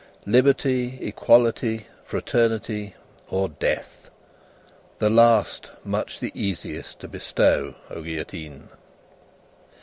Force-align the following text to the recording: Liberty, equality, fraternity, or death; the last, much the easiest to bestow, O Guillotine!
Liberty, 0.25 0.97
equality, 0.99 1.85
fraternity, 2.03 2.95
or 3.29 3.49
death; 3.49 4.09
the 4.97 5.11
last, 5.11 5.69
much 5.83 6.19
the 6.19 6.31
easiest 6.33 6.97
to 7.01 7.07
bestow, 7.07 7.75
O 7.91 8.01
Guillotine! 8.01 8.69